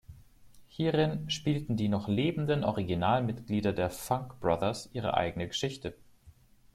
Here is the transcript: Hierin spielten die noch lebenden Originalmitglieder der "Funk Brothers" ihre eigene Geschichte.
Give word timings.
Hierin 0.67 1.29
spielten 1.29 1.77
die 1.77 1.87
noch 1.87 2.07
lebenden 2.07 2.63
Originalmitglieder 2.63 3.71
der 3.71 3.91
"Funk 3.91 4.39
Brothers" 4.39 4.89
ihre 4.93 5.13
eigene 5.15 5.47
Geschichte. 5.47 5.93